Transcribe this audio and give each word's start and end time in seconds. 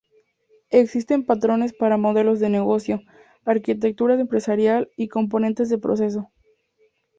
Existen 0.71 1.27
patrones 1.27 1.73
para 1.73 1.95
modelos 1.95 2.39
de 2.39 2.49
negocio, 2.49 3.01
arquitecturas 3.45 4.19
empresariales 4.19 4.89
y 4.97 5.09
componentes 5.09 5.69
de 5.69 5.77
procesos. 5.77 6.25